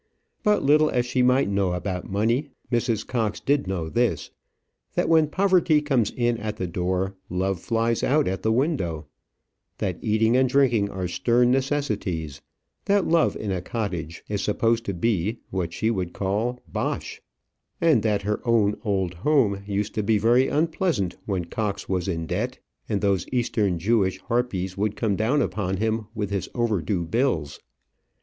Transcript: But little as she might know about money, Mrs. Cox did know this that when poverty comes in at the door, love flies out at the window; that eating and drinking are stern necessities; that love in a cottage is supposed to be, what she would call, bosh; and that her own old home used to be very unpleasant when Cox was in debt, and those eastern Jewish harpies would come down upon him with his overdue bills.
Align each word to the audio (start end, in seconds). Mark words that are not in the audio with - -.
But 0.41 0.63
little 0.63 0.89
as 0.89 1.05
she 1.05 1.21
might 1.21 1.47
know 1.47 1.73
about 1.73 2.09
money, 2.09 2.47
Mrs. 2.71 3.05
Cox 3.05 3.39
did 3.39 3.67
know 3.67 3.87
this 3.87 4.31
that 4.95 5.07
when 5.07 5.27
poverty 5.27 5.79
comes 5.79 6.09
in 6.17 6.39
at 6.39 6.57
the 6.57 6.65
door, 6.65 7.13
love 7.29 7.59
flies 7.59 8.03
out 8.03 8.27
at 8.27 8.41
the 8.41 8.51
window; 8.51 9.05
that 9.77 9.99
eating 10.01 10.35
and 10.35 10.49
drinking 10.49 10.89
are 10.89 11.07
stern 11.07 11.51
necessities; 11.51 12.41
that 12.85 13.05
love 13.07 13.35
in 13.35 13.51
a 13.51 13.61
cottage 13.61 14.23
is 14.27 14.41
supposed 14.41 14.85
to 14.85 14.95
be, 14.95 15.37
what 15.51 15.71
she 15.71 15.91
would 15.91 16.13
call, 16.13 16.59
bosh; 16.67 17.21
and 17.79 18.01
that 18.01 18.23
her 18.23 18.41
own 18.43 18.75
old 18.83 19.13
home 19.13 19.61
used 19.67 19.93
to 19.93 20.01
be 20.01 20.17
very 20.17 20.47
unpleasant 20.47 21.15
when 21.27 21.45
Cox 21.45 21.87
was 21.87 22.07
in 22.07 22.25
debt, 22.25 22.57
and 22.89 23.01
those 23.01 23.27
eastern 23.31 23.77
Jewish 23.77 24.19
harpies 24.21 24.75
would 24.75 24.95
come 24.95 25.15
down 25.15 25.43
upon 25.43 25.77
him 25.77 26.07
with 26.15 26.31
his 26.31 26.49
overdue 26.55 27.05
bills. 27.05 27.59